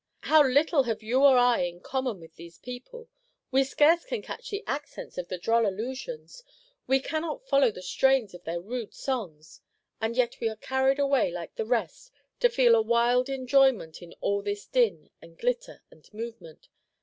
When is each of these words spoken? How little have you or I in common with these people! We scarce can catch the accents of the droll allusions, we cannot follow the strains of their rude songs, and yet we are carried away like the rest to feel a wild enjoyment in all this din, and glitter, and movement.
How 0.21 0.43
little 0.43 0.81
have 0.85 1.03
you 1.03 1.21
or 1.23 1.37
I 1.37 1.59
in 1.59 1.79
common 1.79 2.19
with 2.19 2.35
these 2.35 2.57
people! 2.57 3.07
We 3.51 3.63
scarce 3.63 4.03
can 4.03 4.23
catch 4.23 4.49
the 4.49 4.63
accents 4.65 5.15
of 5.19 5.27
the 5.27 5.37
droll 5.37 5.67
allusions, 5.67 6.41
we 6.87 6.99
cannot 6.99 7.47
follow 7.47 7.69
the 7.69 7.83
strains 7.83 8.33
of 8.33 8.43
their 8.43 8.59
rude 8.59 8.95
songs, 8.95 9.61
and 10.01 10.17
yet 10.17 10.39
we 10.39 10.49
are 10.49 10.55
carried 10.55 10.97
away 10.97 11.29
like 11.29 11.53
the 11.53 11.67
rest 11.67 12.11
to 12.39 12.49
feel 12.49 12.73
a 12.73 12.81
wild 12.81 13.29
enjoyment 13.29 14.01
in 14.01 14.15
all 14.21 14.41
this 14.41 14.65
din, 14.65 15.11
and 15.21 15.37
glitter, 15.37 15.83
and 15.91 16.11
movement. 16.11 16.69